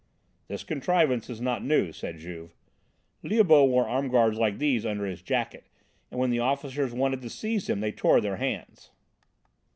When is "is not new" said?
1.29-1.91